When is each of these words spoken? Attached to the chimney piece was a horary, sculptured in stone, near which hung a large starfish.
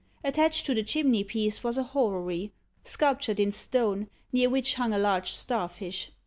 Attached 0.23 0.65
to 0.65 0.73
the 0.73 0.81
chimney 0.81 1.23
piece 1.23 1.63
was 1.63 1.77
a 1.77 1.83
horary, 1.83 2.49
sculptured 2.83 3.39
in 3.39 3.51
stone, 3.51 4.09
near 4.33 4.49
which 4.49 4.73
hung 4.73 4.95
a 4.95 4.97
large 4.97 5.31
starfish. 5.31 6.09